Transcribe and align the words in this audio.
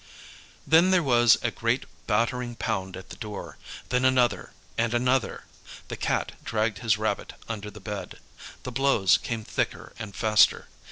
Then 0.65 0.89
there 0.89 1.03
was 1.03 1.37
a 1.43 1.51
great 1.51 1.85
battering 2.07 2.55
pound 2.55 2.97
at 2.97 3.09
the 3.11 3.15
door, 3.15 3.59
then 3.89 4.03
another, 4.03 4.51
and 4.75 4.95
another. 4.95 5.43
The 5.89 5.95
Cat 5.95 6.31
dragged 6.43 6.79
his 6.79 6.97
rabbit 6.97 7.33
under 7.47 7.69
the 7.69 7.79
bed. 7.79 8.17
The 8.63 8.71
blows 8.71 9.19
came 9.19 9.43
thicker 9.43 9.93
and 9.99 10.15
faster. 10.15 10.69